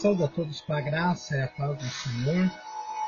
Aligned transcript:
Saúde 0.00 0.24
a 0.24 0.28
todos 0.28 0.60
com 0.60 0.74
a 0.74 0.80
graça 0.82 1.34
e 1.34 1.40
a 1.40 1.48
paz 1.48 1.78
do 1.78 1.88
Senhor. 1.88 2.50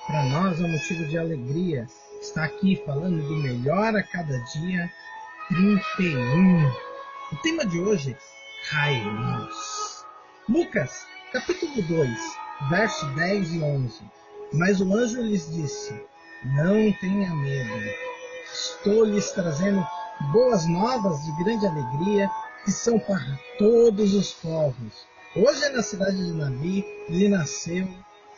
Para 0.07 0.23
nós 0.25 0.59
é 0.59 0.65
um 0.65 0.73
motivo 0.73 1.05
de 1.07 1.19
alegria 1.19 1.87
estar 2.19 2.45
aqui 2.45 2.83
falando 2.87 3.23
do 3.29 3.37
melhor 3.37 3.95
a 3.95 4.03
cada 4.03 4.39
dia 4.45 4.91
31. 5.49 6.67
O 7.31 7.37
tema 7.43 7.67
de 7.67 7.79
hoje, 7.79 8.17
Cairós. 8.71 10.07
Lucas, 10.49 11.07
capítulo 11.31 11.83
2, 11.83 12.19
verso 12.71 13.07
10 13.17 13.53
e 13.53 13.63
11. 13.63 14.01
Mas 14.55 14.81
o 14.81 14.91
anjo 14.95 15.21
lhes 15.21 15.51
disse: 15.53 15.93
Não 16.43 16.91
tenha 17.01 17.35
medo. 17.35 17.95
Estou 18.51 19.05
lhes 19.05 19.31
trazendo 19.33 19.87
boas 20.33 20.67
novas 20.67 21.23
de 21.23 21.45
grande 21.45 21.67
alegria 21.67 22.31
que 22.65 22.73
são 22.73 22.99
para 22.99 23.39
todos 23.59 24.15
os 24.15 24.33
povos 24.33 25.07
Hoje 25.37 25.69
na 25.69 25.83
cidade 25.83 26.17
de 26.17 26.33
Davi 26.39 26.85
lhe 27.11 27.29
nasceu 27.29 27.87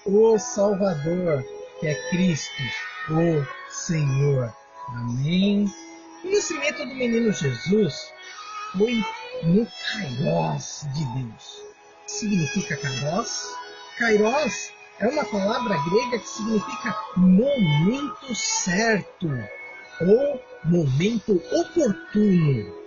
o 0.05 0.37
Salvador, 0.39 1.45
que 1.79 1.87
é 1.87 1.95
Cristo, 2.11 2.62
o 3.11 3.47
Senhor. 3.71 4.53
Amém. 4.89 5.73
O 6.25 6.31
nascimento 6.31 6.79
do 6.79 6.95
menino 6.97 7.33
Jesus 7.33 8.12
foi 8.77 9.05
no 9.45 9.65
Kairos 9.67 10.84
de 10.93 11.05
Deus. 11.15 11.62
O 12.03 12.05
que 12.07 12.12
significa 12.12 12.77
Kairos? 12.77 13.55
Kairos 13.97 14.73
é 14.98 15.07
uma 15.07 15.25
palavra 15.25 15.77
grega 15.89 16.19
que 16.19 16.29
significa 16.29 17.05
momento 17.17 18.34
certo 18.34 19.29
ou 20.01 20.43
momento 20.65 21.41
oportuno. 21.53 22.80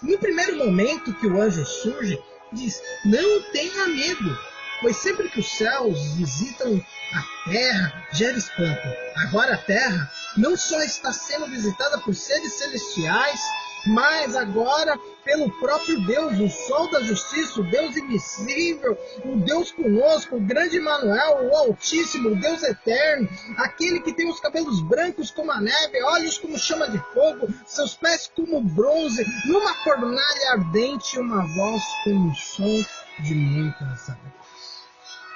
No 0.00 0.16
primeiro 0.18 0.56
momento 0.56 1.14
que 1.14 1.26
o 1.26 1.40
anjo 1.40 1.64
surge, 1.64 2.22
diz: 2.52 2.80
Não 3.04 3.42
tenha 3.52 3.88
medo, 3.88 4.38
pois 4.80 4.96
sempre 4.96 5.28
que 5.28 5.40
os 5.40 5.50
céus 5.50 6.14
visitam 6.14 6.80
a 7.12 7.50
terra, 7.50 8.08
gera 8.12 8.38
espanto. 8.38 8.88
Agora 9.16 9.54
a 9.54 9.58
terra 9.58 10.10
não 10.36 10.56
só 10.56 10.80
está 10.82 11.12
sendo 11.12 11.46
visitada 11.46 11.98
por 11.98 12.14
seres 12.14 12.52
celestiais, 12.54 13.40
mas 13.88 14.36
agora 14.36 14.98
pelo 15.24 15.50
próprio 15.60 16.00
Deus, 16.06 16.38
o 16.38 16.48
sol 16.48 16.90
da 16.90 17.00
justiça, 17.02 17.60
o 17.60 17.64
Deus 17.64 17.96
invisível, 17.96 18.96
o 19.24 19.36
Deus 19.36 19.70
conosco, 19.72 20.36
o 20.36 20.40
grande 20.40 20.80
Manuel, 20.80 21.48
o 21.48 21.56
Altíssimo, 21.56 22.30
o 22.30 22.36
Deus 22.36 22.62
eterno, 22.62 23.28
aquele 23.58 24.00
que 24.00 24.14
tem 24.14 24.28
os 24.30 24.40
cabelos 24.40 24.80
brancos 24.82 25.30
como 25.30 25.52
a 25.52 25.60
neve, 25.60 26.02
olhos 26.02 26.38
como 26.38 26.58
chama 26.58 26.88
de 26.88 26.98
fogo, 27.12 27.48
seus 27.66 27.94
pés 27.94 28.30
como 28.34 28.62
bronze, 28.62 29.24
numa 29.46 29.74
fornalha 29.84 30.52
ardente, 30.52 31.18
uma 31.18 31.46
voz 31.54 31.82
com 32.04 32.10
um 32.10 32.34
som 32.34 32.84
de 33.22 33.34
muitas 33.34 34.08
águas. 34.08 34.38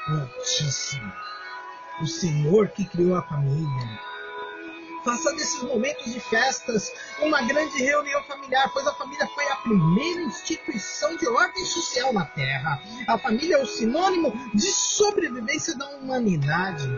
O 0.09 0.21
Altíssimo, 0.21 1.13
o 2.01 2.07
Senhor 2.07 2.69
que 2.69 2.85
criou 2.87 3.15
a 3.17 3.23
família, 3.23 4.12
Faça 5.05 5.33
desses 5.33 5.63
momentos 5.63 6.13
de 6.13 6.21
festas 6.21 6.93
uma 7.21 7.43
grande 7.43 7.77
reunião 7.83 8.23
familiar, 8.25 8.71
pois 8.73 8.87
a 8.87 8.95
família 8.95 9.27
foi 9.35 9.49
a 9.49 9.57
primeira 9.57 10.23
instituição 10.23 11.17
de 11.17 11.27
ordem 11.29 11.65
social 11.65 12.13
na 12.13 12.25
Terra. 12.27 12.81
A 13.09 13.19
família 13.19 13.57
é 13.57 13.63
o 13.63 13.67
sinônimo 13.67 14.33
de 14.55 14.71
sobrevivência 14.71 15.77
da 15.77 15.89
humanidade. 15.91 16.89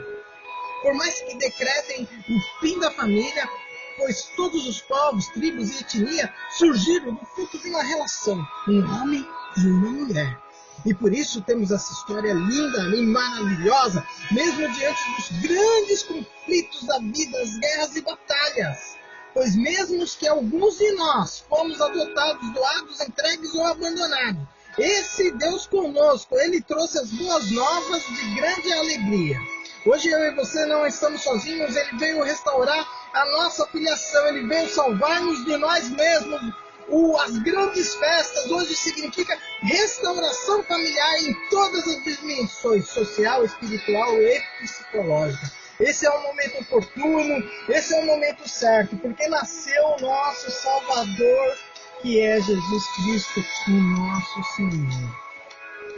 Por 0.82 0.94
mais 0.94 1.18
que 1.22 1.38
decretem 1.38 2.06
o 2.28 2.60
fim 2.60 2.78
da 2.78 2.90
família, 2.90 3.48
pois 3.96 4.24
todos 4.36 4.66
os 4.66 4.82
povos, 4.82 5.28
tribos 5.28 5.70
e 5.70 5.80
etnia 5.80 6.30
surgiram 6.58 7.14
do 7.14 7.24
fruto 7.26 7.58
de 7.58 7.70
uma 7.70 7.82
relação, 7.82 8.46
um 8.68 8.80
homem 9.00 9.26
e 9.56 9.66
uma 9.66 9.90
mulher. 9.90 10.43
E 10.84 10.92
por 10.92 11.12
isso 11.12 11.40
temos 11.40 11.70
essa 11.70 11.92
história 11.92 12.32
linda 12.32 12.96
e 12.96 13.02
maravilhosa, 13.06 14.06
mesmo 14.30 14.68
diante 14.72 15.00
dos 15.16 15.40
grandes 15.40 16.02
conflitos 16.02 16.82
da 16.86 16.98
vida, 16.98 17.40
as 17.40 17.58
guerras 17.58 17.96
e 17.96 18.02
batalhas. 18.02 18.96
Pois 19.32 19.56
mesmo 19.56 20.04
que 20.06 20.28
alguns 20.28 20.78
de 20.78 20.92
nós 20.92 21.44
fomos 21.48 21.80
adotados, 21.80 22.52
doados, 22.52 23.00
entregues 23.00 23.54
ou 23.54 23.66
abandonados, 23.66 24.42
esse 24.78 25.30
Deus 25.32 25.66
conosco, 25.66 26.36
ele 26.36 26.60
trouxe 26.60 26.98
as 26.98 27.10
boas 27.10 27.50
novas 27.50 28.02
de 28.02 28.34
grande 28.34 28.72
alegria. 28.72 29.38
Hoje 29.86 30.08
eu 30.08 30.18
e 30.18 30.34
você 30.34 30.64
não 30.66 30.86
estamos 30.86 31.22
sozinhos, 31.22 31.76
ele 31.76 31.98
veio 31.98 32.22
restaurar 32.22 32.86
a 33.12 33.24
nossa 33.32 33.66
filiação, 33.66 34.26
ele 34.28 34.46
veio 34.46 34.68
salvar-nos 34.68 35.44
de 35.44 35.56
nós 35.56 35.88
mesmos, 35.90 36.40
o, 36.88 37.16
as 37.18 37.38
grandes 37.38 37.94
festas 37.94 38.50
hoje 38.50 38.74
significa 38.74 39.38
restauração 39.62 40.62
familiar 40.64 41.18
em 41.22 41.34
todas 41.50 41.86
as 41.86 42.04
dimensões, 42.04 42.88
social, 42.88 43.44
espiritual 43.44 44.20
e 44.20 44.42
psicológica. 44.60 45.52
Esse 45.80 46.06
é 46.06 46.10
o 46.10 46.22
momento 46.22 46.60
oportuno, 46.60 47.50
esse 47.68 47.94
é 47.94 48.00
o 48.00 48.06
momento 48.06 48.48
certo, 48.48 48.96
porque 48.98 49.26
nasceu 49.28 49.84
o 49.86 50.00
nosso 50.00 50.50
Salvador, 50.50 51.58
que 52.00 52.20
é 52.20 52.40
Jesus 52.40 52.84
Cristo, 52.96 53.44
o 53.68 53.72
nosso 53.72 54.42
Senhor. 54.54 55.24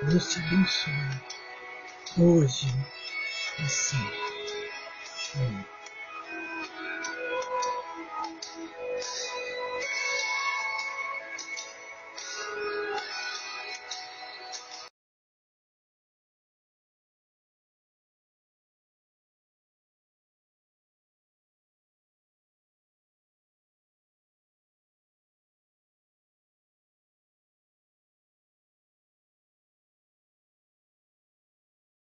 Deus 0.08 0.32
te 0.32 0.38
abençoe 0.38 1.36
hoje, 2.18 2.66
assim. 3.58 4.10
Amém. 5.34 5.75